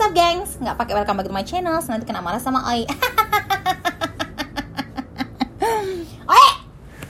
[0.00, 0.56] What's up gengs?
[0.56, 2.88] Nggak pakai welcome back to my channel, nanti kena marah sama Oi.
[6.32, 6.46] Oi!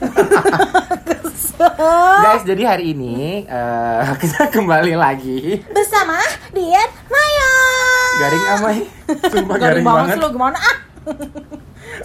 [2.27, 6.19] Guys, jadi hari ini eh, kita kembali lagi Bersama
[6.51, 7.51] Dian Maya.
[8.19, 8.83] garing amai.
[9.07, 10.75] Sumpah Garing garing, banget lo gimana ah?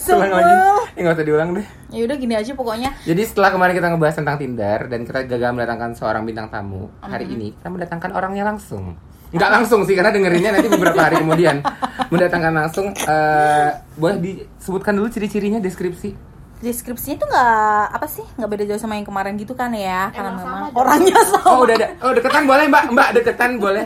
[0.07, 0.55] Ulang lagi.
[0.95, 1.66] Ya nggak usah diulang deh.
[1.91, 2.95] Ya udah gini aja pokoknya.
[3.03, 7.27] Jadi setelah kemarin kita ngebahas tentang Tinder dan kita gagal mendatangkan seorang bintang tamu, hari
[7.27, 8.95] ini kita mendatangkan orangnya langsung.
[9.34, 11.62] Nggak langsung sih karena dengerinnya nanti beberapa hari kemudian.
[12.07, 16.14] Mendatangkan langsung eh boleh disebutkan dulu ciri-cirinya deskripsi.
[16.57, 20.40] Deskripsinya tuh nggak apa sih nggak beda jauh sama yang kemarin gitu kan ya karena
[20.40, 21.49] Emang memang orangnya sama.
[21.52, 21.89] Oh udah ada.
[22.00, 23.85] Oh deketan boleh mbak, mbak deketan boleh.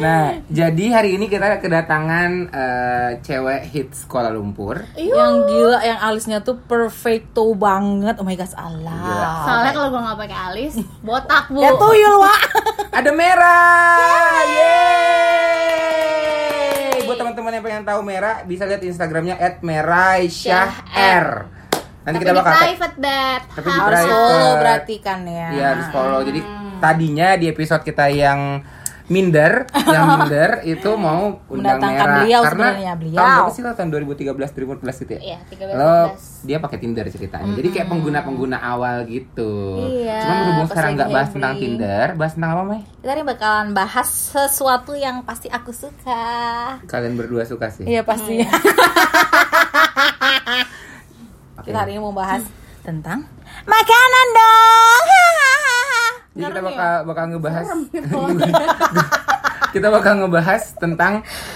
[0.00, 4.80] Nah jadi hari ini kita kedatangan eh, cewek hits Kuala Lumpur.
[4.94, 8.16] Yang gila yang alisnya tuh perfecto banget.
[8.16, 8.96] Oh my god, Allah.
[8.96, 9.28] Gila.
[9.44, 11.60] Soalnya kalau gue nggak pakai alis, botak bu.
[11.60, 12.40] Ya tuyul, Wak.
[12.98, 14.40] Ada merah.
[15.70, 17.04] Yeay.
[17.04, 21.26] Buat teman-teman yang pengen tahu merah bisa lihat Instagramnya @meraisyahR.
[22.00, 23.40] Nanti Tapi kita di bakal tag- private bed.
[23.52, 24.08] Tapi di Harus private.
[24.10, 25.48] follow berarti kan ya.
[25.52, 26.20] Iya harus follow.
[26.22, 26.40] Jadi
[26.80, 28.64] tadinya di episode kita yang
[29.10, 33.18] minder, yang minder itu mau undang Mendatangkan merah beliau karena beliau.
[33.18, 34.30] tahun berapa sih lo tahun 2013
[34.78, 35.20] 2014 gitu ya?
[35.20, 36.46] Iya, 13, Lo 14.
[36.46, 37.50] dia pakai Tinder ceritanya.
[37.52, 39.52] Jadi kayak pengguna-pengguna awal gitu.
[39.84, 42.82] Iya, Cuma berhubung sekarang nggak bahas tentang Tinder, bahas tentang apa, Mai?
[42.96, 46.22] Kita ini bakalan bahas sesuatu yang pasti aku suka.
[46.86, 47.84] Kalian berdua suka sih.
[47.84, 48.46] Iya pasti.
[51.52, 51.66] Oke.
[51.66, 52.46] Kita hari ini mau bahas
[52.80, 53.26] tentang
[53.62, 54.89] makanan dong.
[56.30, 57.66] Jadi kita bakal bakal ngebahas
[59.70, 61.12] kita bakal ngebahas tentang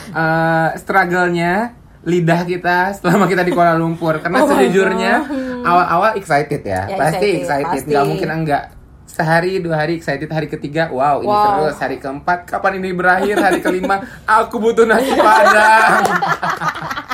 [0.09, 4.19] eh, struggle-nya lidah kita selama kita di Kuala Lumpur.
[4.19, 5.13] Karena Oh sejujurnya
[5.63, 7.67] awal-awal excited ya, Ya, pasti excited, excited.
[7.73, 7.91] pasti.
[7.91, 8.65] nggak mungkin enggak.
[9.05, 10.27] Sehari dua hari excited.
[10.27, 11.47] Hari ketiga wow ini Wow.
[11.65, 11.79] terus.
[11.79, 13.39] Hari keempat kapan ini berakhir?
[13.39, 16.03] Hari kelima aku butuh nasi padang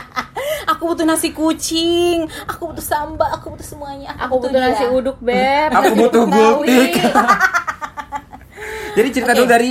[0.81, 4.17] Aku butuh nasi kucing, aku butuh sambal, aku butuh semuanya.
[4.17, 4.73] Aku butuh dia.
[4.73, 5.69] nasi uduk beb.
[5.69, 6.97] aku butuh gultik
[8.97, 9.39] jadi cerita Oke.
[9.45, 9.71] dulu dari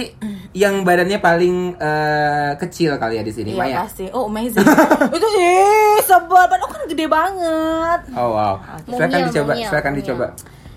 [0.53, 4.05] yang badannya paling eh, kecil kali ya di sini Iya Maya pasti.
[4.13, 4.61] Oh amazing.
[5.17, 6.61] itu ih sebel banget.
[6.61, 7.99] Oh kan gede banget.
[8.13, 8.53] Oh wow.
[8.85, 10.05] Silakan Mungil, dicoba, mungil, silakan mungil.
[10.05, 10.25] dicoba.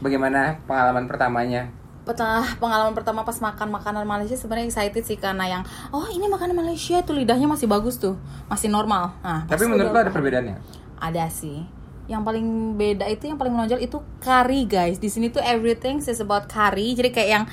[0.00, 1.62] Bagaimana pengalaman pertamanya?
[2.02, 6.52] Pertama, pengalaman pertama pas makan makanan Malaysia sebenarnya excited sih karena yang oh ini makanan
[6.52, 9.14] Malaysia tuh lidahnya masih bagus tuh masih normal.
[9.22, 10.56] Nah, Tapi menurut lo ada perbedaannya?
[10.98, 11.62] ada sih.
[12.06, 14.98] Yang paling beda itu yang paling menonjol itu curry guys.
[14.98, 16.90] Di sini tuh everything is about curry.
[16.92, 17.44] Jadi kayak yang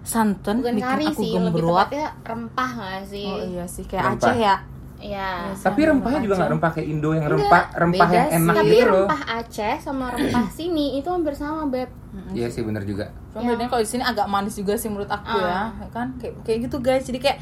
[0.00, 1.88] santan Bukan bikin kari aku sih, lebih gembrot.
[1.88, 3.24] tepatnya rempah nggak sih?
[3.24, 4.28] Oh iya sih kayak Rempah.
[4.28, 4.56] Aceh ya.
[5.04, 5.52] Iya.
[5.52, 8.38] Tapi rempahnya juga nggak rempah kayak Indo yang Enggak, rempah rempah beda yang sih.
[8.40, 8.92] enak Tapi gitu loh.
[9.04, 11.90] rempah Aceh sama rempah sini itu hampir sama beb.
[12.32, 13.12] Iya sih bener juga.
[13.30, 15.88] Cuma bedanya kalau di sini agak manis juga sih menurut aku ya, Ah.
[15.90, 17.04] kan kayak kayak gitu guys.
[17.04, 17.38] Jadi kayak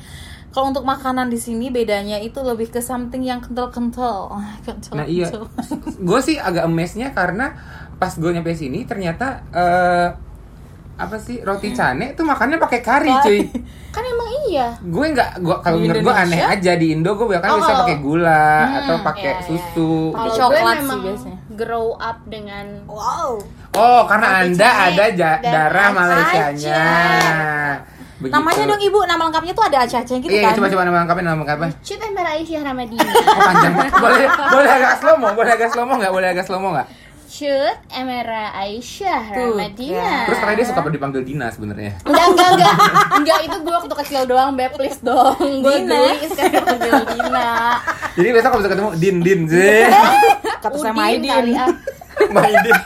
[0.50, 4.26] kalau untuk makanan di sini bedanya itu lebih ke something yang kental-kental.
[4.34, 4.92] Ah, Kental.
[4.94, 5.30] Nah iya,
[6.08, 7.54] gue sih agak amazed-nya karena
[7.94, 10.08] pas gue nyampe sini ternyata eh,
[10.92, 13.40] apa sih roti cane tuh makannya pakai kari cuy.
[13.90, 14.68] Kan emang iya.
[14.78, 17.96] Gue nggak, gua kalau menurut gue aneh aja di Indo gue bahkan Oh, bisa pakai
[17.98, 18.44] gula
[18.78, 19.44] atau Hmm, pakai iya, iya.
[19.44, 19.92] susu.
[20.10, 21.38] Pakai Kalau coklat gue sih memang biasanya.
[21.54, 23.30] grow up dengan Wow.
[23.72, 25.88] Oh, karena Anda ada ja- dan darah.
[25.90, 26.84] Malaysianya.
[28.16, 28.32] Begitu.
[28.32, 30.54] Namanya dong ibu, nama lengkapnya tuh ada Aceh-Aceh gitu Iya, kan.
[30.54, 31.70] coba coba nama lengkapnya nama lengkapnya.
[31.76, 33.02] Cut Ember Aisyah Ramadina.
[33.02, 33.92] Oh, panjang banget.
[33.98, 36.12] Boleh boleh agak slow mo, boleh agak slow mo nggak?
[36.12, 36.86] Boleh agak slow mo nggak?
[37.32, 40.04] Cut Emera Aisyah Tuh, Ramadina.
[40.04, 40.24] kan.
[40.28, 41.96] Terus karena dia suka dipanggil Dina sebenarnya.
[42.04, 42.74] Enggak, enggak, enggak.
[43.16, 45.40] Enggak, itu gue waktu kecil doang, Beb, please dong.
[45.40, 45.96] Gue Dina.
[45.96, 47.48] geli sekarang panggil Dina.
[48.12, 49.80] Jadi besok kalau bisa ketemu Din Din sih.
[50.60, 51.32] Kata saya Maidin.
[51.32, 51.68] kali, ah.
[52.28, 52.76] Maidin.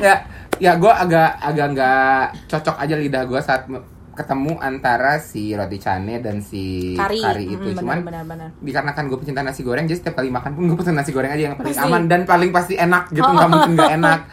[0.00, 0.14] Ya,
[0.56, 3.68] ya gue agak agak nggak cocok aja lidah gue saat
[4.20, 7.48] ketemu antara si roti cane dan si Kari.
[7.48, 7.56] itu.
[7.64, 8.48] Mm, Cuman benar, benar, benar.
[8.58, 11.42] dikarenakan gue pecinta nasi goreng, jadi setiap kali makan pun gue pesen nasi goreng aja
[11.42, 11.86] yang paling Pasti.
[11.86, 13.32] aman dan paling pasti enak gitu, Oh.
[13.32, 14.20] nggak mungkin nggak enak.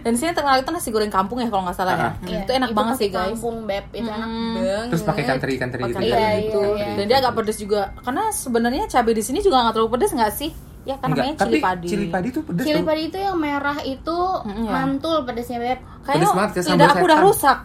[0.00, 2.00] Dan sini terkenal itu nasi goreng kampung ya kalau nggak salah ya.
[2.00, 2.12] Ah.
[2.14, 3.26] Hmm, Iya, itu enak banget pakai sih guys.
[3.30, 4.54] Kampung, Beb, itu enak Mm.
[4.56, 4.86] banget.
[4.88, 5.92] Terus pakai ikan teri ikan teri gitu.
[5.92, 6.60] Iya, iya, iya, gitu.
[6.72, 6.86] iya.
[6.96, 7.82] Dan dia agak pedes juga.
[7.98, 10.50] Karena sebenarnya cabai di sini juga nggak terlalu pedes nggak sih?
[10.80, 11.86] Ya kan namanya Enggak, tapi cili padi.
[11.86, 14.70] cili padi tuh pedes Cili padi itu yang merah itu Mm, iya.
[14.72, 15.78] mantul pedesnya, Beb.
[16.00, 17.58] Kayaknya Pedes banget, kayak lidah sambal aku udah rusak.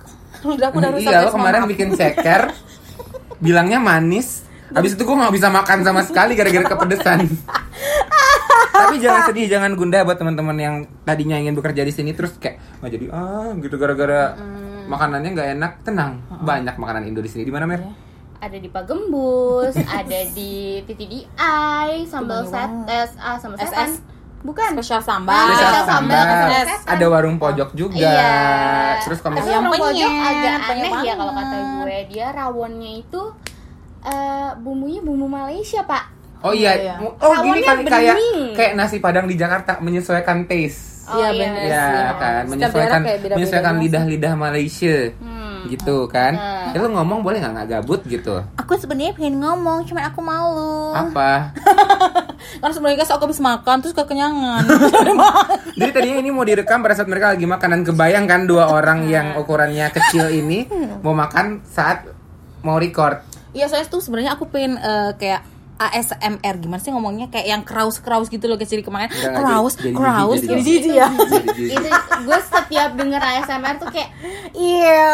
[0.46, 1.12] Lidah aku udah rusak.
[1.12, 1.72] Iya, lo kemarin maaf.
[1.74, 2.42] bikin ceker,
[3.42, 4.46] bilangnya manis.
[4.70, 7.20] Habis itu gue nggak bisa makan sama sekali gara-gara kepedesan.
[8.76, 10.76] Tapi jangan sedih, jangan gundah buat teman-teman yang
[11.08, 14.36] tadinya ingin bekerja di sini terus kayak nggak jadi ah gitu gara-gara
[14.86, 15.72] makanannya nggak enak.
[15.86, 17.48] Tenang, banyak makanan Indo di sini.
[17.48, 17.82] Di mana Mer?
[18.42, 23.70] Ada di Pagembus, ada di TTDI, sambal set, eh, ah, sambal SS.
[23.72, 23.90] setan.
[24.46, 24.70] Bukan.
[24.78, 25.34] Spesial sambal.
[25.34, 26.94] Ah, Spesial spesial sambal, sambal.
[26.94, 27.98] Ada warung pojok juga.
[27.98, 28.34] Iya.
[29.02, 31.98] Terus kalau Tapi misalnya Yang pojok agak aneh ya kalau kata gue.
[32.08, 33.22] Dia rawonnya itu
[34.06, 36.04] eh, bumbunya bumbu Malaysia, Pak.
[36.40, 36.78] Oh iya.
[36.78, 37.10] Iya, iya.
[37.18, 38.16] Oh gini Rawonnya kali kayak
[38.54, 40.94] kayak nasi padang di Jakarta menyesuaikan taste.
[41.06, 41.38] Oh, Iya, iya.
[41.38, 42.14] bener Ya sih.
[42.18, 43.02] kan, menyesuaikan
[43.34, 45.10] menyesuaikan lidah-lidah Malaysia.
[45.18, 45.66] Hmm.
[45.66, 46.34] Gitu kan.
[46.34, 46.70] Nah.
[46.70, 48.38] Ya lu ngomong boleh nggak nggak gabut gitu?
[48.58, 50.94] Aku sebenarnya pengen ngomong, cuman aku malu.
[50.94, 51.50] Apa?
[52.60, 54.64] Karena sebenarnya guys aku habis makan terus kekenyangan.
[55.80, 59.08] Jadi tadinya ini mau direkam pada saat mereka lagi makan dan kebayang kan dua orang
[59.08, 60.68] yang ukurannya kecil ini
[61.02, 62.08] mau makan saat
[62.66, 63.22] mau record.
[63.56, 68.00] Iya soalnya tuh sebenarnya aku pengen eh, kayak ASMR gimana sih ngomongnya kayak yang kraus
[68.00, 71.08] kraus gitu loh guys jadi kemarin kraus jadi- jadi kraus jijik, jadi jijik ya
[71.70, 71.90] itu
[72.22, 74.10] gue setiap denger ASMR tuh kayak
[74.52, 75.12] iya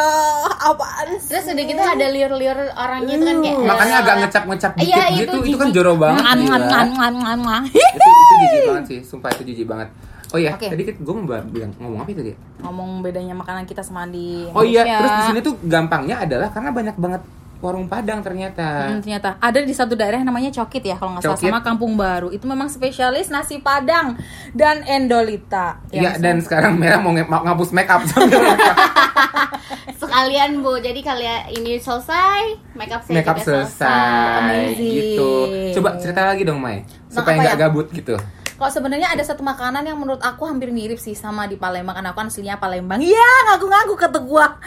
[0.62, 4.92] apaan sih terus udah gitu ada liur-liur orangnya itu kan kayak Makanya agak ngecap-ngecap dikit
[4.92, 6.22] Iya, itu gitu, itu kan jorok banget.
[6.22, 6.58] ngan gila.
[6.62, 9.90] ngan ngan ngan ngan itu itu jijik banget sih, sumpah itu jijik banget.
[10.32, 10.64] Oh iya, Oke.
[10.66, 12.36] tadi gue mau bilang ngomong apa itu dia?
[12.62, 16.70] ngomong bedanya makanan kita sama di Oh iya, terus di sini tuh gampangnya adalah karena
[16.70, 17.22] banyak banget
[17.62, 18.90] warung Padang ternyata.
[18.92, 21.94] Hmm, ternyata ada di satu daerah yang namanya Cokit ya kalau nggak salah sama Kampung
[21.96, 24.18] Baru itu memang spesialis nasi Padang
[24.52, 28.02] dan endolita Iya, Yang dan sekarang Merah mau, mau ngapus make up
[30.02, 34.92] sekalian bu jadi kalian ini selesai make up make up juga selesai Amazing.
[34.92, 35.32] gitu.
[35.80, 36.84] Coba cerita lagi dong, Mai.
[37.08, 37.62] Supaya apa nggak ya?
[37.68, 38.16] gabut gitu.
[38.62, 42.14] Kalau sebenarnya ada satu makanan yang menurut aku hampir mirip sih sama di Palembang karena
[42.14, 43.02] aku kan aslinya Palembang.
[43.02, 44.62] Iya, ngaku-ngaku kata gua.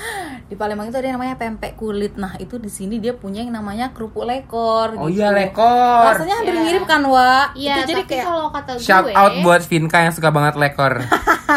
[0.50, 2.18] Di Palembang itu ada yang namanya pempek kulit.
[2.18, 4.98] Nah, itu di sini dia punya yang namanya kerupuk lekor.
[4.98, 5.22] Oh gitu.
[5.22, 6.10] iya, lekor.
[6.10, 6.62] Rasanya hampir Iya.
[6.66, 7.54] mirip kan, Wa?
[7.54, 10.54] Iya, itu jadi tapi kayak kalau kata Shout gue, out buat Vinka yang suka banget
[10.58, 10.94] lekor.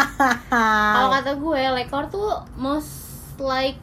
[0.94, 2.94] kalau kata gue lekor tuh most
[3.42, 3.82] like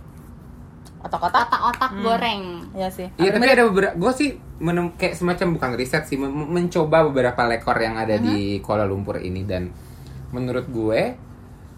[1.06, 1.46] otak-otak.
[1.48, 2.44] otak-otak goreng.
[2.72, 3.07] Iya sih.
[3.16, 7.42] Iya, tapi ada beberapa gue sih menem kayak semacam bukan riset sih, men- mencoba beberapa
[7.46, 9.69] lekor yang ada di Kuala Lumpur ini dan
[10.31, 11.02] menurut gue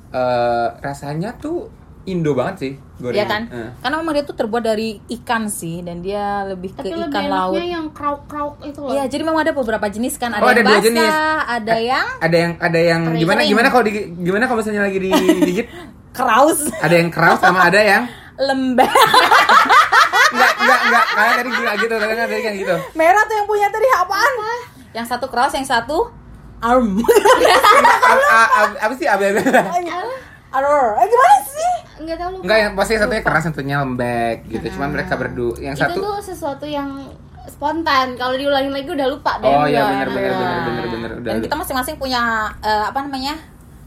[0.07, 1.67] eh rasanya tuh
[2.07, 3.19] Indo banget sih gorengan.
[3.19, 3.41] Iya kan?
[3.51, 3.69] Eh.
[3.77, 7.23] Karena memang dia tuh terbuat dari ikan sih dan dia lebih ke Tapi lebih ikan
[7.27, 7.51] laut.
[7.51, 8.95] enaknya yang krauk-krauk itu loh.
[8.95, 10.31] Iya, jadi memang ada beberapa jenis kan.
[10.31, 11.11] Ada Oh, ada yang dua basah, jenis.
[11.45, 13.19] ada yang Ada yang ada yang Kering.
[13.19, 15.67] gimana gimana kalau di, gimana kalau misalnya lagi digigit
[16.09, 18.03] kraus, ada yang keras sama ada yang
[18.37, 18.91] lembek.
[20.27, 22.75] enggak enggak enggak kayak tadi gila gitu kadang tadi kan gitu.
[22.93, 24.31] Merah tuh yang punya tadi apaan?
[24.93, 25.97] Yang satu kraus, yang satu
[26.57, 27.01] arm.
[27.01, 29.29] A- a- a- apa sih abe
[30.47, 31.71] Arr, eh, gimana sih?
[31.99, 32.37] Enggak tahu lu.
[32.41, 34.65] Enggak yang pasti satunya keras satunya lembek gitu.
[34.73, 36.87] Cuman mereka berdua yang itu satu tuh sesuatu yang
[37.47, 38.15] spontan.
[38.15, 39.47] Kalau diulangin lagi udah lupa deh.
[39.47, 39.91] Oh iya Udah.
[39.91, 40.39] benar benar Nah.
[40.39, 41.31] benar benar benar udah.
[41.33, 42.21] Dan kita masing-masing punya
[42.63, 43.35] eh, apa namanya?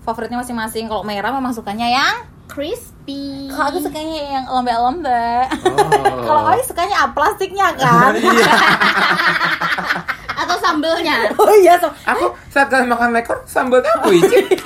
[0.00, 0.84] Favoritnya masing-masing.
[0.86, 2.14] Kalau merah memang sukanya yang
[2.50, 3.46] crispy.
[3.50, 5.46] kalau aku sukanya yang lembek-lembek.
[5.66, 6.22] Oh.
[6.26, 7.14] Kalau Oi sukanya apa?
[7.14, 8.12] plastiknya kan?
[10.40, 11.30] atau sambelnya.
[11.36, 11.86] oh iya, so.
[12.08, 14.58] Aku saat kalian makan lekor sambalnya aku icip.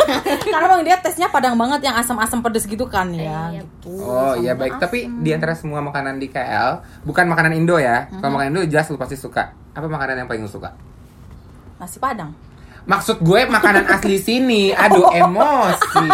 [0.48, 3.52] karena memang dia tesnya padang banget yang asam-asam pedes gitu kan ya.
[3.52, 3.60] Iya.
[3.60, 3.92] Gitu.
[4.00, 8.08] Oh iya baik, tapi di antara semua makanan di KL, bukan makanan Indo ya.
[8.08, 8.22] Mhm.
[8.22, 9.52] Kalau makanan Indo jelas lu pasti suka.
[9.74, 10.72] Apa makanan yang paling lu suka?
[11.76, 12.32] Nasi padang.
[12.84, 14.62] Maksud gue makanan asli sini.
[14.70, 16.06] Aduh, emosi.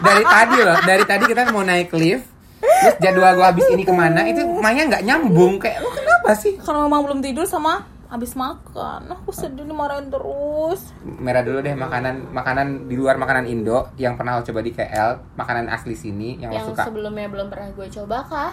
[0.00, 2.26] Dari tadi loh, dari tadi kita mau naik lift.
[2.60, 6.56] Terus jadwal gue habis ini ke mana itu Maya nggak nyambung kayak lu kenapa sih
[6.56, 9.04] Karena memang belum tidur sama habis makan.
[9.06, 10.92] Aku sedih dimarahin terus.
[11.04, 15.36] merah dulu deh makanan makanan di luar makanan Indo yang pernah lo coba di KL
[15.36, 18.52] makanan asli sini yang, yang lo suka sebelumnya belum pernah gue coba kah?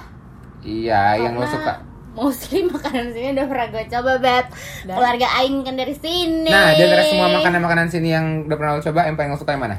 [0.61, 1.73] iya yang lo Karena suka
[2.17, 4.45] Mostly makanan sini udah pernah gue coba, Bet.
[4.83, 4.95] Dan?
[4.97, 6.49] Keluarga Aing kan dari sini.
[6.49, 9.37] nah di antara semua makanan makanan sini yang udah pernah lo coba yang paling lo
[9.37, 9.77] suka yang mana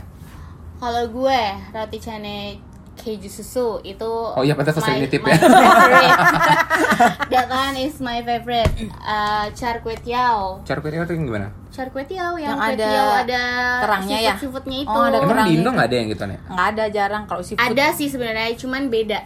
[0.79, 2.39] Kalau gue, roti cane
[2.95, 5.35] keju susu itu Oh iya, pantas sering nitip ya.
[7.29, 8.71] That one is my favorite.
[8.97, 10.63] Uh, char kway teow.
[10.63, 13.43] cara kue itu yang gimana Char kway teow yang, Yang ada teow ada
[13.83, 14.35] kerangnya ya?
[14.35, 14.91] seafood-seafoodnya itu.
[14.93, 17.63] Oh, ada emang di Indo nggak ada yang gitu nih Nggak ada jarang kalau seafood.
[17.65, 19.19] Ada sih sebenarnya, cuman beda.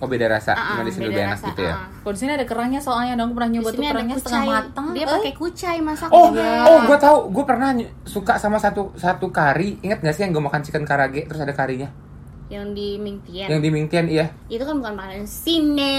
[0.00, 1.80] Oh beda rasa Ah, cuma ah, di sini beda lebih enak rasa, gitu ya ah.
[2.00, 4.56] Kalau di sini ada kerangnya soalnya dong pernah nyoba tuh sini ada kerangnya setengah kucai.
[4.56, 4.86] matang.
[4.90, 6.08] Dia Eh, pakai kucai masak.
[6.08, 6.26] Oh,
[6.66, 7.18] oh, gue tahu.
[7.30, 7.70] Gue pernah
[8.02, 9.76] suka sama satu satu kari.
[9.80, 11.92] Ingat gak sih yang gue makan chicken karage terus ada karinya?
[12.48, 13.46] Yang di Mingtian.
[13.46, 14.26] Yang di Mingtian, iya.
[14.48, 15.96] Itu kan bukan makanan sini.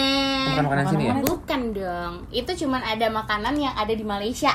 [0.49, 1.13] Bukan makanan sini ya?
[1.21, 2.13] Bukan dong.
[2.27, 4.51] Itu cuman ada makanan yang ada di Malaysia,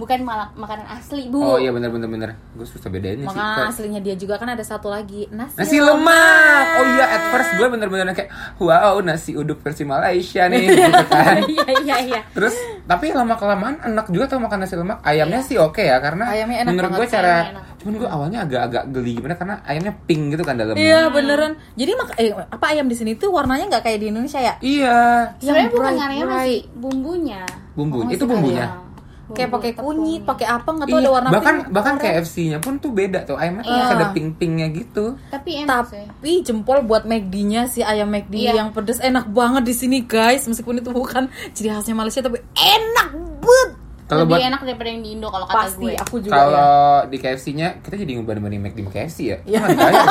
[0.00, 1.44] bukan malah makanan asli, Bu.
[1.44, 2.30] Oh iya bener bener bener.
[2.56, 3.36] Gue susah bedainnya sih.
[3.36, 6.64] Makanan aslinya dia juga kan ada satu lagi nasi, Nasi lemak.
[6.80, 11.44] Oh iya, at first gue bener-bener kayak wow nasi uduk versi Malaysia nih, gitu kan.
[11.50, 12.20] Iya, iya, iya.
[12.32, 12.56] Terus
[12.88, 15.04] tapi lama kelamaan enak juga tuh makan nasi lemak.
[15.04, 18.84] Ayamnya sih oke ya karena Ayamnya enak menurut gue cara ayamnya cuman gue awalnya agak-agak
[18.92, 20.80] geli gimana karena ayamnya pink gitu kan dalamnya.
[20.84, 21.52] Iya beneran.
[21.76, 24.54] Jadi mak eh, apa ayam di sini tuh warnanya nggak kayak di Indonesia ya?
[24.60, 25.00] Iya.
[25.40, 25.92] Sebenarnya Yang bukan
[26.28, 27.42] masih bumbunya.
[27.70, 27.98] Bumbu.
[28.04, 28.66] Oh, itu bumbunya.
[28.66, 28.89] Nah,
[29.32, 31.70] kayak pakai kunyit pakai apa nggak tahu Iya, ada warna bahkan pink.
[31.70, 31.94] bahkan.
[31.96, 33.80] KFC-nya pun tuh beda tuh ayamnya tuh Iya.
[33.80, 36.04] masih ada pink-pinknya gitu Tapi enak sih.
[36.04, 38.52] tapi jempol buat McD-nya si ayam McD Iya.
[38.56, 43.08] yang pedes enak banget di sini guys meskipun itu bukan ciri khasnya Malaysia tapi enak
[43.38, 43.70] banget
[44.04, 45.94] kalau Lebih buat enak daripada yang di Indo kalau kata pasti gue.
[45.96, 46.74] aku juga ya kalau
[47.06, 49.58] di KFC-nya kita jadi ngebanding-banding McD sama KFC ya Iya.
[49.60, 50.02] Kan aja.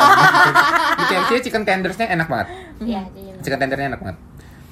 [0.96, 2.48] di KFC chicken tendersnya enak banget
[2.80, 3.42] Iya, jadi enak.
[3.42, 4.18] chicken tendernya enak banget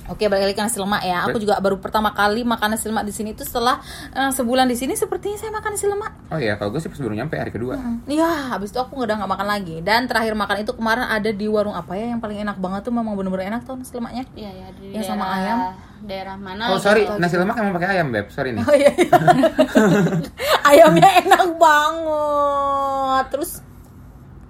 [0.08, 1.24] Oke, balik lagi ke nasi lemak ya.
[1.24, 4.74] Aku juga baru pertama kali makan nasi lemak di sini itu setelah eh, sebulan di
[4.74, 6.12] sini sepertinya saya makan nasi lemak.
[6.28, 9.16] oh iya kalau gue sih pas baru nyampe hari kedua Iya, habis itu aku udah
[9.16, 9.76] nggak makan lagi.
[9.80, 12.92] Dan terakhir makan itu kemarin ada di warung apa ya yang paling enak banget tuh
[12.92, 14.24] memang bener-bener enak tuh nasi lemaknya.
[14.34, 15.60] Iya, ya di Yang sama daerah- ayam.
[15.98, 16.64] Daerah mana?
[16.68, 16.86] oh gitu.
[16.86, 19.12] sorry nasi lemak emang pakai ayam beb sorry nih Oh iya, iya.
[20.70, 23.26] Ayamnya enak banget.
[23.30, 23.52] Terus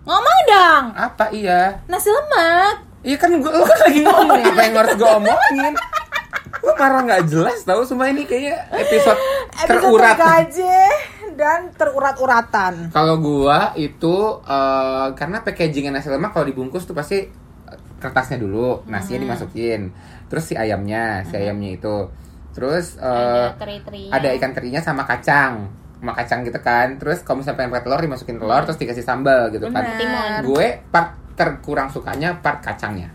[0.04, 0.86] ngomong dong.
[0.94, 2.87] apa iya Nasi lemak.
[3.08, 5.74] Iya kan gue lu kan lagi ngomong apa yang harus gue omongin?
[6.60, 9.20] Lu marah nggak jelas tau semua ini kayaknya episode
[9.64, 10.84] terurat tergaji
[11.40, 12.92] dan terurat-uratan.
[12.92, 17.24] Kalau gua itu eh, karena packagingnya nasi lemak kalau dibungkus tuh pasti
[17.98, 19.90] kertasnya dulu, nasinya dimasukin,
[20.30, 21.98] terus si ayamnya, si ayamnya itu,
[22.54, 24.12] terus eh, Ada teri-terinya.
[24.14, 25.66] ada ikan terinya sama kacang,
[25.98, 29.50] sama kacang gitu kan, terus kalau misalnya pengen pakai telur dimasukin telur, terus dikasih sambal
[29.50, 29.82] gitu kan.
[29.98, 30.42] Bener.
[30.46, 33.08] Gue part terkurang sukanya part kacangnya,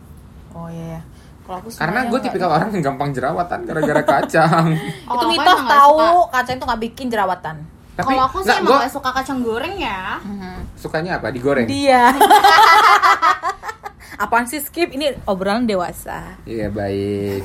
[0.52, 0.96] Oh iya.
[0.96, 1.00] ya.
[1.42, 4.64] Kalau aku karena gue tipikal orang yang gampang jerawatan gara-gara kacang.
[5.04, 6.30] Oh, itu mitos tahu suka.
[6.32, 7.56] kacang itu nggak bikin jerawatan.
[7.92, 10.16] Tapi Kalau aku sih nggak, emang gua gak suka kacang goreng ya.
[10.78, 11.28] sukanya apa?
[11.28, 11.66] Digoreng.
[11.66, 12.08] Dia.
[14.18, 14.88] Apaan sih skip?
[14.88, 16.36] Ini obrolan dewasa.
[16.46, 17.42] Iya baik.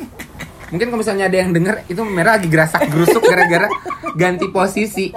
[0.68, 3.68] Mungkin kalau misalnya ada yang denger itu merah lagi gerasak gerusuk gara-gara
[4.14, 5.14] ganti posisi.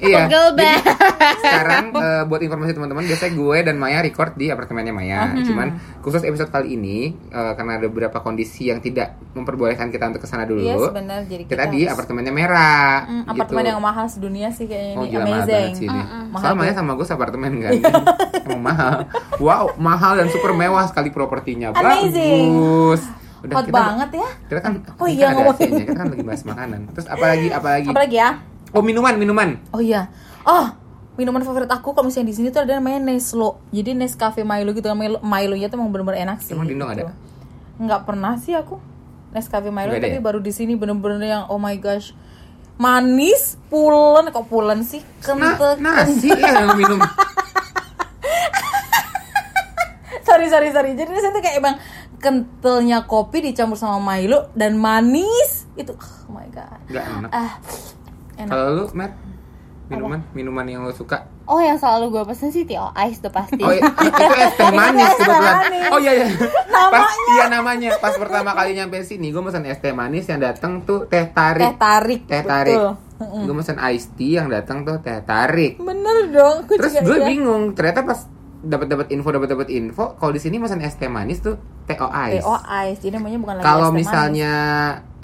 [0.00, 0.24] Iya.
[0.26, 0.64] Jadi,
[1.38, 5.36] sekarang eh, buat informasi teman-teman, biasanya gue dan Maya record di apartemennya Maya.
[5.36, 5.68] Cuman
[6.00, 10.28] khusus episode kali ini eh, karena ada beberapa kondisi yang tidak memperbolehkan kita untuk ke
[10.28, 10.62] sana dulu.
[10.62, 13.04] Iya sebenarnya jadi kita, di harus- apartemennya Merah.
[13.04, 13.30] Hmm, gitu.
[13.30, 15.52] apartemen yang mahal sedunia sih kayaknya Oh ini gila mahal amazing.
[15.52, 16.00] banget sih ini.
[16.00, 16.78] Mahal Soalnya Maya banget.
[16.78, 17.72] sama gue seapartemen kan.
[18.46, 18.96] Emang mahal.
[19.36, 21.76] Wow, mahal dan super mewah sekali propertinya.
[21.76, 22.48] Amazing.
[22.48, 23.02] Bagus.
[23.40, 24.28] Hot banget ya.
[24.52, 25.70] Kita kan Oh kita iya, ada ngomongin.
[25.80, 26.80] Kita kan lagi bahas makanan.
[26.92, 27.88] Terus apalagi apalagi?
[27.88, 28.30] Apalagi ya?
[28.76, 29.48] Oh minuman minuman.
[29.72, 30.12] Oh iya.
[30.44, 30.72] Oh,
[31.16, 33.60] minuman favorit aku kalau misalnya di sini tuh ada namanya Neslo.
[33.72, 36.52] Jadi Nescafe Milo gitu kan Milo, Milonya tuh emang bener-bener enak sih.
[36.52, 37.08] Emang di Indo gitu.
[37.08, 37.12] ada?
[37.80, 38.76] Nggak pernah sih aku.
[39.32, 40.24] Nescafe Milo ada tapi ya?
[40.24, 42.12] baru di sini bener-bener yang oh my gosh.
[42.80, 45.04] Manis, pulen, kok pulen sih?
[45.28, 45.76] Nah, Kentut.
[45.84, 46.96] nasi ya yang minum.
[50.28, 50.96] sorry sorry sorry.
[50.96, 51.76] Jadi di tuh kayak emang
[52.20, 55.66] kentalnya kopi dicampur sama Milo dan manis.
[55.74, 56.78] Itu oh my god.
[56.86, 57.30] Enggak enak.
[57.32, 57.52] Ah,
[58.36, 58.50] enak.
[58.52, 59.10] Kalau lu, Mer,
[59.88, 61.26] minuman minuman yang lo suka?
[61.50, 63.58] Oh yang selalu gue pesen sih Tio Ice tuh pasti.
[63.58, 65.56] Oh, iya, itu es teh manis teh kebetulan.
[65.90, 66.26] Oh iya iya.
[66.70, 67.98] Pas iya namanya.
[67.98, 71.34] Pas pertama kali nyampe sini, gue mesen es teh manis yang datang tuh teh Teh
[71.34, 71.74] tarik.
[71.74, 72.20] tarik.
[72.30, 72.78] Teh tarik.
[72.78, 72.92] betul.
[73.20, 73.42] Mm-mm.
[73.50, 75.82] Gue mesen iced tea yang datang tuh teh tarik.
[75.82, 76.56] Bener dong.
[76.64, 77.26] Aku Terus gue iya.
[77.26, 78.20] bingung, ternyata pas
[78.60, 81.56] dapat dapat info dapat dapat info, kalau di sini mesen es teh manis tuh
[81.88, 82.44] TO ice.
[82.44, 82.98] TO ice.
[83.00, 84.52] Jadi namanya bukan lagi Kalau es teh misalnya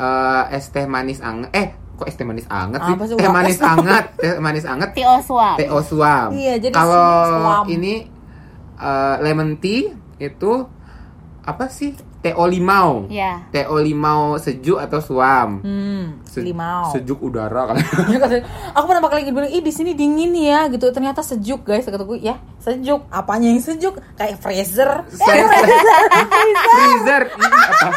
[0.00, 2.94] eh, es teh manis anget, eh kok es teh manis anget sih?
[2.96, 5.56] Apa Teh manis anget, teh manis anget, Tio Suam.
[5.60, 6.28] TO suam.
[6.32, 8.08] Iya, jadi kalau ini
[8.80, 10.52] eh, lemon tea itu
[11.44, 11.92] apa sih?
[12.26, 13.06] TO limau.
[13.06, 13.46] Ya.
[13.48, 15.60] TO limau sejuk atau suam?
[15.60, 16.90] Hmm, Se- limau.
[16.90, 17.78] Sejuk udara kan.
[18.06, 18.42] Ya, kata-
[18.72, 20.88] aku pertama kali bilang, ih di sini dingin ya gitu.
[20.88, 21.82] Ternyata sejuk guys.
[21.82, 23.06] Kata gue, ya sejuk.
[23.08, 23.94] Apanya yang sejuk?
[24.14, 24.90] Kayak freezer.
[26.68, 27.88] Freezer, ini apa?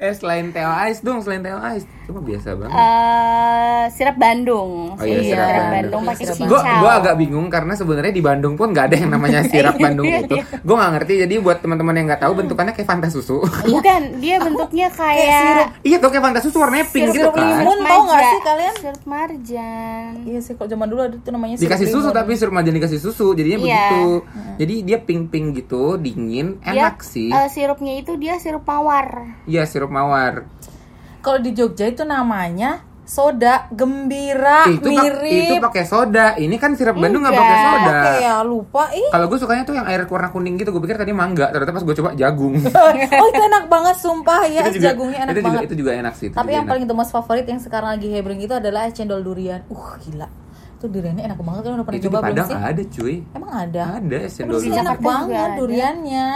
[0.00, 1.84] Eh selain teh ice dong, selain teh ice.
[2.06, 2.72] Cuma biasa banget.
[2.72, 4.70] Eh, sirap Bandung.
[4.90, 5.70] Oh iya, Iya, sirap Sirap Bandung.
[5.70, 6.50] Bandung pakai Sirap cincau.
[6.50, 10.08] Gue gua agak bingung karena sebenarnya di Bandung pun nggak ada yang namanya sirap Bandung
[10.08, 10.34] itu.
[10.40, 11.14] Gue nggak ngerti.
[11.20, 13.44] Jadi buat teman-teman yang nggak tahu bentukannya kayak Fanta susu.
[13.70, 17.44] Bukan, dia bentuknya kayak iya tuh kayak Fanta susu warnanya pink gitu Sirup kan.
[17.60, 17.78] limun.
[17.84, 18.74] tahu nggak sih kalian?
[18.80, 20.10] Sirup marjan.
[20.24, 22.16] Iya sih, kalau zaman dulu ada tuh namanya Dikasih sirup susu limun.
[22.16, 23.68] tapi suruh majan dikasih susu jadinya Iya.
[23.68, 24.08] begitu.
[24.56, 27.28] Jadi dia pink-pink gitu, dingin, Dia, enak sih.
[27.28, 29.36] eh, sirupnya itu dia sirup mawar.
[29.44, 30.46] Iya sirup mawar.
[31.18, 35.18] Kalau di Jogja itu namanya soda gembira itu pak- itu
[35.50, 35.60] mirip.
[35.60, 36.26] pakai soda.
[36.34, 37.44] Ini kan sirap Bandung nggak Enggak.
[37.44, 37.98] pakai soda.
[37.98, 39.08] Oke ya lupa ih.
[39.10, 40.70] Kalau gue sukanya tuh yang air warna kuning gitu.
[40.70, 42.54] Gue pikir tadi mangga, ternyata pas gue coba jagung.
[43.20, 45.62] oh itu enak banget sumpah ya Itu juga- jagungnya enak itu juga, banget.
[45.62, 46.26] Itu juga enak sih.
[46.28, 46.70] itu Tapi yang enak.
[46.70, 49.60] paling the most favorit yang sekarang lagi happening itu adalah es cendol durian.
[49.66, 50.28] Uh gila.
[50.72, 52.56] Itu duriannya enak banget kan udah pernah itu coba di belum Padang sih?
[52.62, 53.14] ada cuy.
[53.32, 53.82] Emang ada.
[53.98, 54.80] Ada es cendol durian.
[54.80, 56.32] enak banget ada.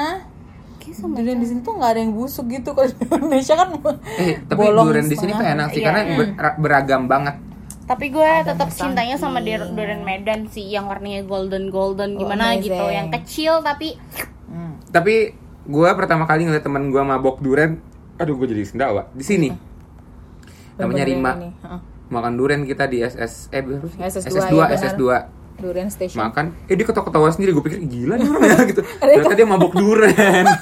[0.84, 3.68] Kayak sama Durian di sini tuh nggak ada yang busuk gitu kalau di Indonesia kan.
[4.14, 5.86] Eh, tapi bolong durian di sini enak sih Iya.
[5.86, 7.40] karena ber- beragam banget.
[7.84, 12.68] Tapi gue tetap cintanya sama dir- durian Medan sih yang warnanya golden golden gimana amazing.
[12.70, 13.96] gitu, yang kecil tapi
[14.44, 14.76] Hmm.
[14.86, 17.80] Tapi gue pertama kali ngeliat teman gue mabok durian,
[18.14, 19.48] aduh gue jadi sendawa di sini.
[20.74, 21.32] Namanya Rima.
[22.06, 23.96] makan durian kita di SS eh berapa sih?
[23.96, 24.76] SS2, SS2, ya, benar.
[24.76, 25.02] SS2.
[25.56, 26.18] Durian Station.
[26.20, 28.82] Makan, eh dia ketawa-ketawa sendiri, gue pikir gila nih orang gitu.
[28.82, 30.46] Ternyata dia mabok durian.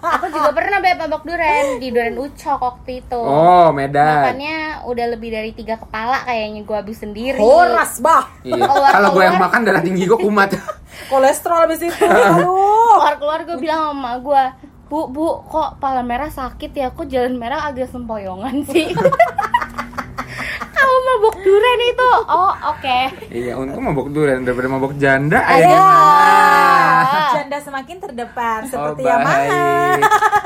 [0.00, 3.20] Aku juga pernah beb mabok duren di duren ucok waktu itu.
[3.20, 4.22] Oh, Medan.
[4.22, 7.38] Makannya udah lebih dari tiga kepala kayaknya gue habis sendiri.
[7.40, 8.28] Horas bah.
[8.44, 8.60] Iya.
[8.66, 10.56] Kalau gue yang makan darah tinggi gue kumat.
[11.12, 11.92] Kolesterol habis itu.
[12.06, 13.00] Aduh.
[13.00, 14.44] keluar keluar gue bilang sama gue
[14.86, 18.94] bu bu kok pala merah sakit ya kok jalan merah agak sempoyongan sih
[21.16, 22.98] mabuk duren itu oh oke
[23.32, 25.40] iya, untung mabok durian daripada mabok janda.
[25.40, 25.80] Ayo.
[27.36, 29.62] Janda semakin terdepan seperti oh, yang mana?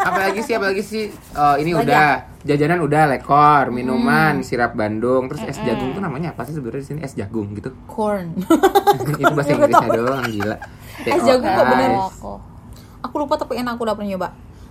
[0.07, 1.05] Apalagi sih, apalagi sih.
[1.35, 2.09] Oh, ini Lagi udah.
[2.41, 6.89] Jajanan udah lekor, minuman, sirap Bandung, terus es jagung tuh namanya apa sih sebenarnya di
[6.89, 7.69] sini es jagung gitu.
[7.85, 8.33] Corn.
[9.21, 10.57] itu bahasa Inggrisnya doang gila.
[11.05, 11.91] Es jagung kok bener.
[13.05, 14.29] Aku lupa tapi enak aku udah pernah nyoba.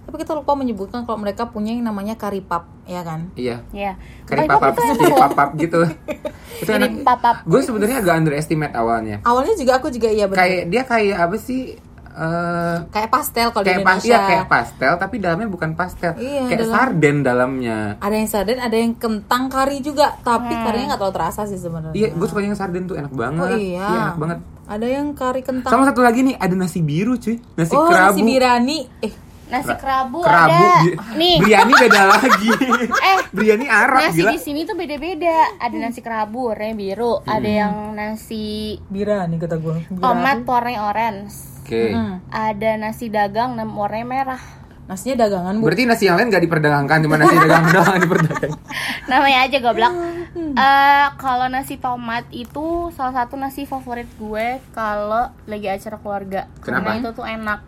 [0.09, 3.29] Tapi kita lupa menyebutkan kalau mereka punya yang namanya kari pap, ya kan?
[3.37, 3.61] Iya.
[3.69, 3.93] ya
[4.25, 5.21] Kari kiri enak.
[5.21, 5.85] papap gitu.
[6.65, 7.05] itu enak.
[7.05, 7.45] papap.
[7.45, 9.21] Gue sebenarnya agak underestimate awalnya.
[9.21, 10.41] Awalnya juga aku juga iya benar.
[10.41, 11.77] Kayak dia kayak apa sih?
[12.09, 14.09] eh Kayak pastel kalau di kayak pas Indonesia.
[14.09, 16.17] iya, kayak pastel tapi dalamnya bukan pastel.
[16.17, 17.77] Iya, kayak dalam- sarden dalamnya.
[18.01, 21.93] Ada yang sarden, ada yang kentang kari juga, tapi karinya nggak terlalu terasa sih sebenarnya.
[21.93, 23.45] Iya, gue suka yang sarden tuh enak banget.
[23.45, 24.09] Oh iya.
[24.09, 24.39] enak banget.
[24.65, 25.69] Ada yang kari kentang.
[25.69, 27.37] Sama satu lagi nih, ada nasi biru cuy.
[27.53, 28.17] Nasi oh, kerabu.
[28.17, 28.77] nasi birani.
[29.05, 29.13] Eh,
[29.49, 30.53] nasi kerabu, Kerabu.
[30.53, 32.49] ada bi- nih Biryani beda lagi.
[32.79, 34.31] eh Biryani Arab nasi gila.
[34.31, 39.89] di sini tuh beda-beda ada nasi kerabu warnanya biru ada yang nasi birani kata gue.
[39.91, 41.93] tomat warnanya orange Oke.
[42.29, 44.43] ada nasi dagang nam- warnanya merah
[44.85, 45.69] Nasinya dagangan bu.
[45.69, 48.57] Berarti nasi yang lain gak diperdagangkan, cuma nasi dagang doang yang diperdagangkan.
[49.05, 49.93] namanya aja goblok
[50.33, 56.89] Eh, kalau nasi tomat itu salah satu nasi favorit gue kalau lagi acara keluarga Kenapa?
[56.89, 57.59] karena itu tuh enak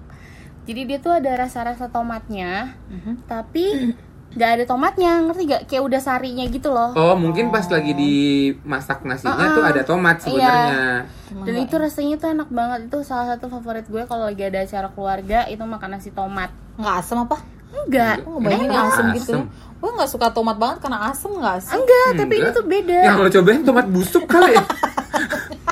[0.63, 2.77] jadi dia tuh ada rasa-rasa tomatnya
[3.25, 3.65] tapi
[4.31, 9.03] nggak ada tomatnya ngerti gak kayak udah sarinya gitu loh Oh, mungkin pas lagi dimasak
[9.03, 11.03] nasinya tuh ada tomat sebenarnya.
[11.33, 14.87] dan itu rasanya tuh enak banget itu salah satu favorit gue kalau lagi ada acara
[14.87, 17.37] keluarga itu makan nasi tomat Nggak asem apa?
[17.73, 18.83] enggak Aku ngebayangin Enak.
[18.85, 19.31] asem gitu.
[19.33, 19.43] Asem.
[19.77, 21.71] Gue nggak suka tomat banget karena asem nggak sih?
[21.73, 22.55] enggak tapi ini Enggak.
[22.55, 24.63] tuh beda Ya kalau cobain tomat busuk kali ya.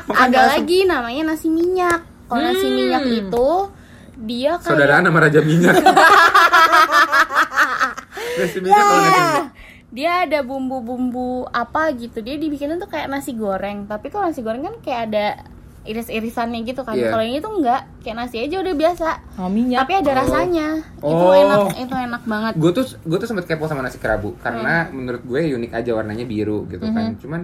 [0.09, 3.49] ada lagi namanya nasi minyak kalau nasi minyak itu
[4.19, 5.75] dia kayak Saudaraan sama Raja Minyak.
[8.37, 9.45] nasi minyak kalau nasi minyak.
[9.89, 14.61] dia ada bumbu-bumbu apa gitu dia dibikinnya tuh kayak nasi goreng tapi kalau nasi goreng
[14.61, 15.25] kan kayak ada
[15.81, 17.09] iris-irisannya gitu kan Iya.
[17.09, 19.79] kalau ini tuh enggak kayak nasi aja udah biasa Oh, minyak.
[19.81, 21.33] tapi ada rasanya itu Oh.
[21.33, 25.19] enak itu enak banget Gue tuh gue tuh sempet kepo sama nasi kerabu karena menurut
[25.21, 27.15] gue unik aja warnanya biru gitu kan.
[27.17, 27.41] Cuman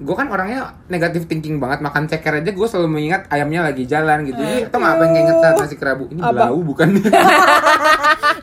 [0.00, 4.24] gue kan orangnya negatif thinking banget makan ceker aja gue selalu mengingat ayamnya lagi jalan
[4.24, 6.88] gitu jadi tau nggak apa yang inget saat nasi kerabu ini belau bukan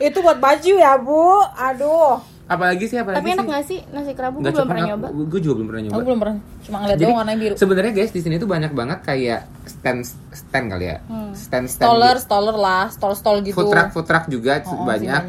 [0.00, 1.24] itu buat baju ya bu.
[1.52, 2.22] Aduh.
[2.46, 5.06] apalagi sih apalagi tapi enak sih nggak sih nasi kerabu gue belum pernah aku- nyoba
[5.28, 6.36] gue juga belum pernah nyoba Aku belum pernah.
[6.62, 7.54] Cuma ngeliat doang warnanya biru.
[7.54, 10.96] sebenarnya guys di sini tuh banyak banget kayak stand stand kali ya
[11.34, 12.24] stand stand Stoller, gitu.
[12.24, 13.52] stoller lah, stall-stall gitu.
[13.52, 15.22] food truck food truck juga Oh, oh, sih, banyak.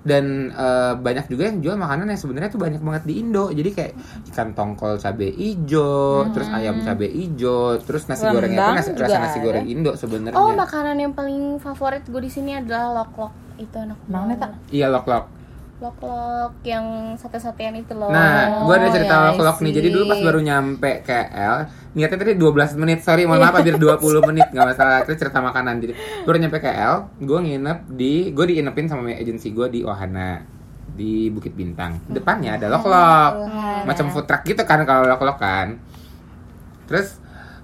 [0.00, 3.52] Dan eh, banyak juga yang jual makanan yang sebenarnya tuh banyak banget di Indo.
[3.52, 3.92] Jadi kayak
[4.32, 9.18] ikan tongkol cabe ijo terus ayam cabe ijo terus nasi Rendang gorengnya pun nasi, rasa
[9.20, 9.46] nasi ada.
[9.46, 10.38] goreng Indo sebenarnya.
[10.38, 14.38] Oh makanan yang paling favorit gue di sini adalah lok lok itu enak banget.
[14.72, 15.39] Iya lok lok
[15.80, 19.72] lok lok yang sate satean itu loh Nah, gue ada cerita ya, lok-lok nih.
[19.80, 21.54] Jadi dulu pas baru nyampe KL,
[21.96, 23.00] niatnya tadi 12 menit.
[23.00, 24.46] Sorry, mohon maaf hampir 20 menit.
[24.52, 25.80] Gak masalah, kita cerita makanan.
[25.80, 25.92] Jadi
[26.28, 30.44] baru nyampe KL, gue nginep di, gue diinepin sama agensi gue di Ohana
[30.92, 31.96] di Bukit Bintang.
[32.12, 33.48] Depannya ada lok-lok,
[33.88, 35.80] macam food truck gitu kan kalau lok-lok kan.
[36.84, 37.19] Terus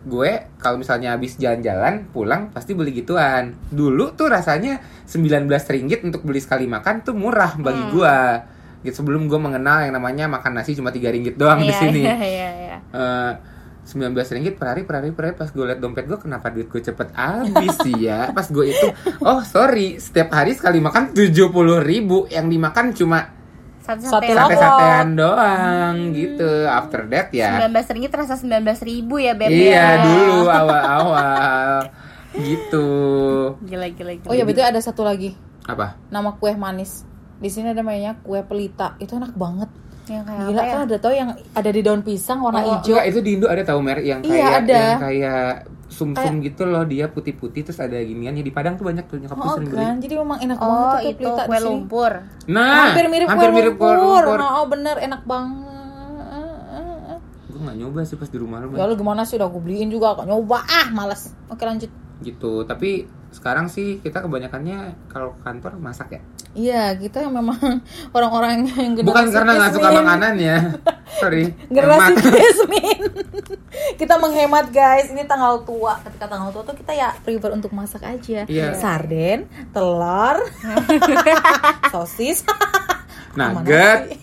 [0.06, 3.58] gue kalau misalnya habis jalan-jalan pulang pasti beli gituan.
[3.68, 8.16] Dulu tuh rasanya 19 ringgit untuk beli sekali makan tuh murah bagi gue.
[8.80, 12.00] Gitu sebelum gue mengenal yang namanya makan nasi cuma 3 ringgit doang di Iya, sini.
[12.06, 12.76] iya, iya, iya.
[12.94, 13.32] Eh,
[13.86, 16.66] 19 ringgit per hari, per hari, per hari Pas gue liat dompet gue Kenapa duit
[16.66, 18.86] gue cepet habis sih ya Pas gue itu
[19.22, 21.54] Oh sorry Setiap hari sekali makan 70
[21.86, 23.35] ribu Yang dimakan cuma
[23.86, 24.34] sate Sate sate.
[24.34, 28.50] Sate-satean doang Gitu After that ya 19 ringgit terasa 19
[28.82, 29.86] ribu ya beb Iya ya.
[30.02, 31.86] dulu awal-awal
[32.32, 32.86] Gitu
[33.62, 35.32] gila gila gila Oh ya betul ada satu lagi.
[35.64, 35.98] Apa?
[36.08, 37.02] Nama kue manis.
[37.34, 38.94] Di sini ada namanya kue pelita.
[38.96, 39.70] Itu enak banget.
[40.06, 40.70] yang kayak Gila apa ya?
[40.70, 42.94] kan ada tau yang ada di daun pisang warna Oh, hijau.
[42.94, 44.78] enggak, itu di Indo ada tahu merek yang Iya, kayak ada.
[44.78, 45.46] yang kayak
[45.96, 49.56] sum-sum gitu loh dia putih-putih terus ada giniannya di Padang tuh banyak tuh nyokap Oh
[49.56, 49.80] sering beli.
[49.80, 52.12] kan, jadi memang enak oh banget tuh kue itu kue lumpur
[52.46, 54.22] Nah, hampir mirip hampir kue mirip kue lumpur.
[54.22, 54.36] lumpur.
[54.36, 55.64] Nah, oh bener enak banget.
[57.46, 58.76] Gue gak nyoba sih pas di rumah lu.
[58.76, 61.32] Ya lu gimana sih udah aku beliin juga kok nyoba ah males.
[61.48, 61.88] Oke lanjut.
[62.16, 66.20] gitu tapi sekarang sih kita kebanyakannya kalau ke kantor masak ya
[66.56, 67.60] Iya, kita yang memang
[68.16, 70.58] orang-orang yang generasi Bukan karena nggak suka makanan ya.
[71.20, 71.44] Sorry.
[71.74, 72.12] Generasi.
[72.16, 73.04] Jasmine.
[73.94, 75.12] kita menghemat guys.
[75.12, 76.00] Ini tanggal tua.
[76.00, 78.48] Ketika tanggal tua tuh kita ya prefer untuk masak aja.
[78.48, 78.72] Iya.
[78.72, 80.40] Sarden, telur,
[81.92, 82.40] sosis.
[83.36, 84.16] Nugget.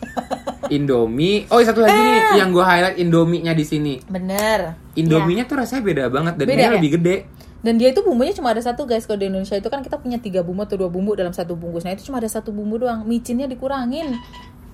[0.67, 1.45] Indomie.
[1.47, 2.01] Oh, satu lagi Eh.
[2.01, 4.01] nih yang gue highlight Indomie-nya di sini.
[4.01, 4.73] Bener.
[4.93, 6.73] Indominya tuh rasanya beda banget dan Beda dia ya?
[6.73, 7.15] lebih gede.
[7.63, 9.07] Dan dia itu bumbunya cuma ada satu guys.
[9.07, 11.87] Kalau di Indonesia itu kan kita punya tiga bumbu atau dua bumbu dalam satu bungkus.
[11.87, 13.07] Nah itu cuma ada satu bumbu doang.
[13.07, 14.19] Micinnya dikurangin.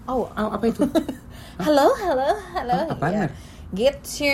[0.10, 0.82] Oh, Oh, apa itu?
[1.66, 2.78] halo, halo, halo.
[2.90, 3.22] Ah, apaan, Iya.
[3.30, 3.32] Mer?
[3.70, 4.34] Gitu.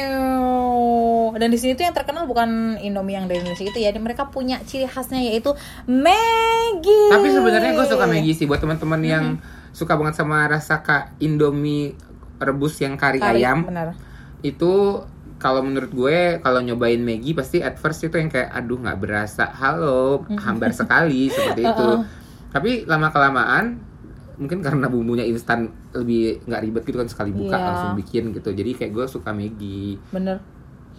[1.36, 3.92] Dan di sini tuh yang terkenal bukan Indomie yang dari Indonesia itu ya.
[3.92, 5.52] Mereka punya ciri khasnya yaitu
[5.84, 7.12] Maggi.
[7.12, 9.26] Tapi sebenarnya gue suka Maggi sih buat teman-teman yang
[9.76, 11.92] suka banget sama rasa kak Indomie
[12.40, 13.68] rebus yang kari, Kari, ayam.
[13.68, 14.00] Benar.
[14.40, 15.04] Itu
[15.36, 19.52] kalau menurut gue kalau nyobain Maggi pasti at first itu yang kayak aduh nggak berasa.
[19.52, 21.90] Halo, hambar sekali seperti itu.
[22.50, 23.80] Tapi lama kelamaan
[24.36, 27.66] mungkin karena bumbunya instan lebih nggak ribet gitu kan sekali buka Iya.
[27.66, 28.50] langsung bikin gitu.
[28.50, 29.96] Jadi kayak gue suka Maggi.
[30.10, 30.40] Bener.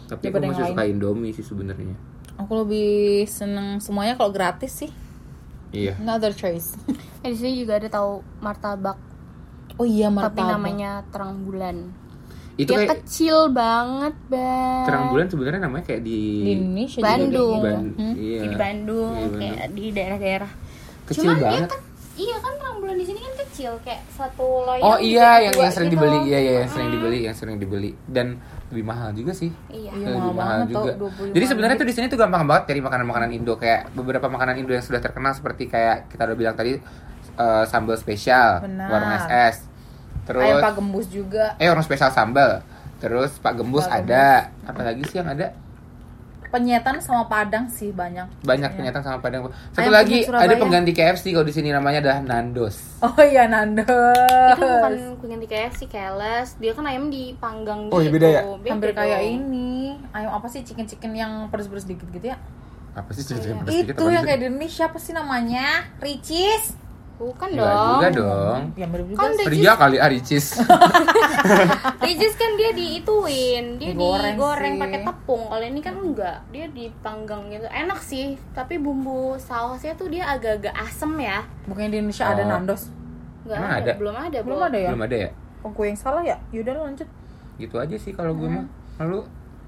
[0.07, 0.72] Tapi Daripada yang masih lain.
[0.72, 1.96] suka Indomie sih sebenarnya.
[2.37, 4.90] Aku lebih seneng semuanya kalau gratis sih.
[5.70, 5.96] Iya.
[5.99, 6.77] No other choice.
[7.20, 8.94] Eh, di sini juga ada tahu martabak,
[9.75, 10.46] Oh iya tapi martabak.
[10.46, 11.90] namanya terang bulan.
[12.57, 14.85] Itu Dia kayak kecil banget, Bang.
[14.85, 17.53] terang bulan sebenarnya namanya kayak di, di Indonesia Bandung.
[17.55, 17.69] juga.
[17.69, 18.14] Ban- Hmm?
[18.16, 18.40] iya.
[18.40, 19.37] di Bandung, Iya, Bandung.
[19.38, 20.51] kayak di daerah-daerah.
[21.07, 21.69] Kecil Cuman dia banget.
[21.69, 21.85] kan-
[22.16, 24.83] iya kan terang bulan di sini kan kecil, kayak satu loyang.
[24.83, 25.97] Oh gitu, iya, yang, dua yang sering gitu.
[26.01, 26.95] dibeli, iya iya, yang sering Mm.
[26.97, 28.27] dibeli, yang sering dibeli dan
[28.66, 29.51] lebih mahal juga sih.
[29.69, 29.90] Iya.
[29.92, 33.55] Iya, lebih mahal 25 Jadi sebenarnya tuh di sini tuh gampang banget cari makanan-makanan Indo
[33.55, 36.73] kayak beberapa makanan Indo yang sudah terkenal seperti kayak kita udah bilang tadi
[37.37, 38.88] eh, sambal spesial, Benar.
[38.88, 39.76] warung SS.
[40.27, 41.55] Terus Ayam Pak Gembus juga.
[41.57, 42.61] eh warung spesial sambal.
[42.99, 44.51] Terus Pak Gembus Pak ada.
[44.65, 45.55] Apa lagi sih yang ada?
[46.47, 48.27] Penyetan sama Padang sih banyak.
[48.41, 48.79] Banyak Iya.
[48.79, 49.51] penyetan sama Padang.
[49.71, 53.03] Satu Ayam lagi ada pengganti KFC kalau di sini namanya adalah Nandos.
[53.03, 53.83] Oh iya Nando.
[53.83, 58.15] Itu bukan kuning KFC keles, dia kan ayam dipanggang Oh, iya, gitu.
[58.17, 58.43] beda ya?
[58.65, 58.97] Hampir dong.
[58.97, 59.99] kayak ini.
[60.11, 62.39] Ayam apa sih chicken-chicken yang pedes-pedes dikit gitu ya?
[62.95, 65.67] Apa sih ceritanya Itu yang kayak di Indonesia apa sih namanya?
[65.99, 66.73] Ricis.
[67.16, 67.88] Bukan Enggak dong.
[67.96, 68.61] juga dong.
[68.76, 69.31] Yang mirip juga Kan.
[69.48, 70.46] Ria kali ah Ricis.
[72.05, 75.42] Ricis kan dia diituin, dia Digoreng digoreng pakai tepung.
[75.48, 77.64] Kalau ini kan enggak, dia dipanggang gitu.
[77.66, 81.40] Enak sih, tapi bumbu sausnya tuh dia agak-agak asem ya.
[81.64, 82.48] Bukannya di Indonesia ada Oh.
[82.48, 82.83] Nandos.
[83.42, 83.92] Enggak ada, ada?
[83.96, 84.66] belum ada, Belum Bo.
[84.66, 84.90] ada ya?
[84.92, 85.31] Belum ada ya?
[85.62, 86.37] Oh, gue yang salah ya?
[86.50, 87.09] Yaudah lanjut.
[87.57, 88.66] Gitu aja sih kalau gue mah.
[88.96, 89.24] Lalu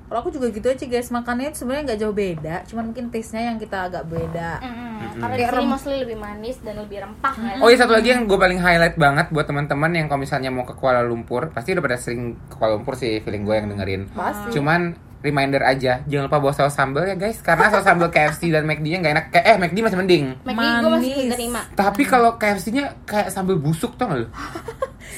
[0.08, 3.52] Kalau aku juga gitu aja guys, makannya itu sebenarnya nggak jauh beda, cuman mungkin taste-nya
[3.52, 4.50] yang kita agak beda.
[4.58, 5.20] Mm-mm.
[5.20, 7.56] Karena di Kayak sini rem- mostly lebih manis dan lebih rempah kan.
[7.60, 10.64] Oh iya satu lagi yang gue paling highlight banget buat teman-teman yang kalau misalnya mau
[10.64, 14.02] ke Kuala Lumpur pasti udah pada sering ke Kuala Lumpur sih feeling gue yang dengerin.
[14.08, 14.56] Pasti.
[14.56, 14.80] Cuman
[15.18, 18.98] reminder aja jangan lupa bawa saus sambal ya guys karena saus sambal KFC dan McD-nya
[19.02, 19.26] nggak enak.
[19.28, 20.24] Kayak eh McD masih mending.
[20.40, 21.60] McD gue masih terima.
[21.74, 24.28] Tapi kalau KFC-nya kayak sambal busuk tau gak lu?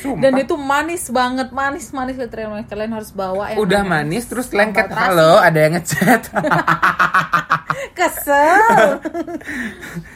[0.00, 0.22] Sumpah.
[0.22, 4.48] Dan itu manis banget, manis manis kalian kalian harus bawa yang udah namanya manis terus
[4.54, 6.30] lengket halo ada yang ngechat
[7.98, 9.00] Kesel.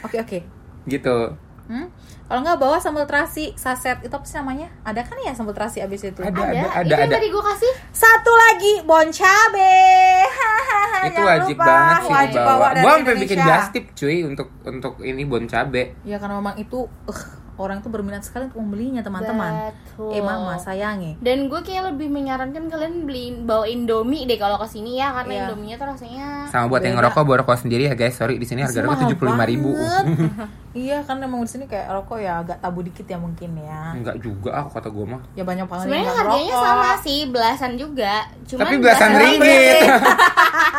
[0.05, 0.39] Oke oke.
[0.85, 1.33] gitu
[1.65, 1.89] Hmm?
[2.25, 4.69] Kalau nggak bawa sambal terasi saset itu apa sih namanya?
[4.85, 6.21] Ada kan ya sambal terasi abis itu?
[6.21, 7.73] ada Ada, ada ada itu yang ada tadi gue kasih.
[7.89, 9.81] Satu lagi bon cabe.
[11.05, 13.57] itu Jangan wajib lupa, banget sih wajib bawa dari gua sampai bikin Indonesia.
[13.61, 17.21] just tip cuy untuk untuk ini bon cabe Ya karena memang itu uh,
[17.55, 19.71] orang tuh berminat sekali untuk membelinya teman-teman.
[19.71, 20.11] Betul.
[20.11, 21.15] Eh mama sayangi.
[21.17, 25.31] Dan gue kayak lebih menyarankan kalian beli bawa Indomie deh kalau ke sini ya karena
[25.31, 25.41] Iya.
[25.47, 27.07] Indominya tuh rasanya sama buat yang Beda.
[27.07, 29.71] ngerokok bawa rokok sendiri ya guys sorry di sini harga rokok tujuh puluh lima ribu.
[30.75, 33.95] iya kan emang di sini kayak rokok ya agak tabu dikit ya mungkin ya.
[33.95, 36.61] enggak juga aku kata gue mah Ya banyak banget sebenarnya harganya merokok.
[36.61, 38.13] sama sih belasan juga.
[38.45, 39.77] Cuman tapi belasan belasan ringgit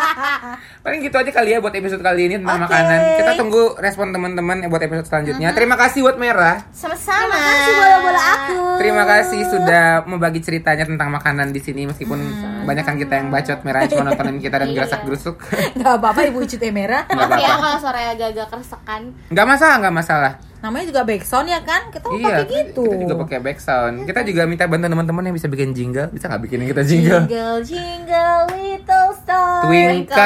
[0.85, 2.65] paling gitu aja kali ya buat episode kali ini tentang Oke.
[2.65, 7.35] makanan kita tunggu respon teman-teman buat episode selanjutnya terima kasih buat merah Sama-sama.
[7.35, 8.59] Terima kasih bola-bola aku.
[8.77, 12.19] terima kasih sudah membagi ceritanya tentang makanan di sini meskipun
[12.63, 14.77] banyak kan kita yang bacot merah cuma nontonin kita dan Iya.
[14.77, 15.37] gerasak gerusuk
[15.75, 17.07] Gak apa-apa ibu Icu teh merah.
[17.07, 19.03] nggak Maaf ya apa-apa kalau suara agak-agak keresekan.
[19.29, 21.95] nggak masalah nggak masalah Namanya juga backsound ya kan?
[21.95, 22.83] Kita mau Iya, pakai gitu.
[22.89, 24.03] kita juga pakai back sound.
[24.03, 26.11] Kita juga minta bantuan teman-teman yang bisa bikin jingle.
[26.11, 27.23] Bisa nggak bikinin kita jingle?
[27.23, 29.63] Jingle jingle little star.
[29.63, 30.17] Twinkle.